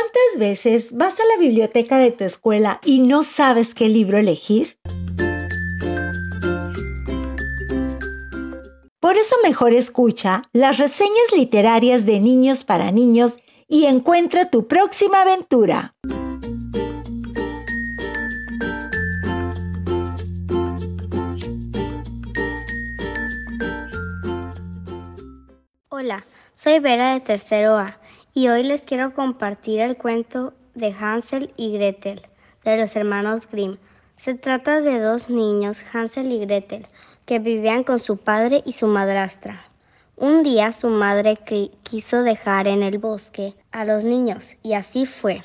[0.00, 4.78] ¿Cuántas veces vas a la biblioteca de tu escuela y no sabes qué libro elegir?
[9.00, 13.32] Por eso mejor escucha las reseñas literarias de niños para niños
[13.66, 15.96] y encuentra tu próxima aventura.
[25.88, 27.98] Hola, soy Vera de Tercero A
[28.38, 32.22] y hoy les quiero compartir el cuento de Hansel y Gretel
[32.62, 33.78] de los hermanos Grimm.
[34.16, 36.86] Se trata de dos niños, Hansel y Gretel,
[37.26, 39.64] que vivían con su padre y su madrastra.
[40.16, 41.36] Un día su madre
[41.82, 45.42] quiso dejar en el bosque a los niños y así fue.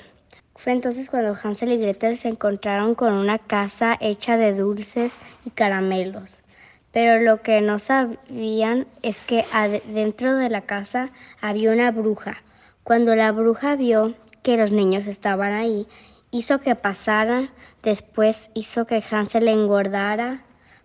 [0.56, 5.50] Fue entonces cuando Hansel y Gretel se encontraron con una casa hecha de dulces y
[5.50, 6.44] caramelos.
[6.92, 9.46] Pero lo que no sabían es que
[9.88, 11.10] dentro de la casa
[11.42, 12.44] había una bruja.
[12.84, 15.88] Cuando la bruja vio que los niños estaban ahí,
[16.32, 17.50] hizo que pasaran,
[17.82, 20.44] después hizo que Hansel engordara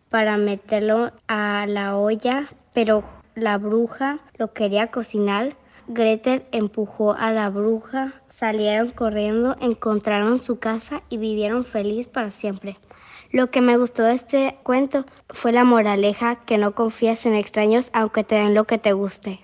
[0.08, 3.02] para meterlo a la olla, pero
[3.34, 5.56] la bruja lo quería cocinar.
[5.88, 12.77] Gretel empujó a la bruja, salieron corriendo, encontraron su casa y vivieron feliz para siempre.
[13.33, 17.90] Lo que me gustó de este cuento fue la moraleja que no confíes en extraños
[17.92, 19.40] aunque te den lo que te guste.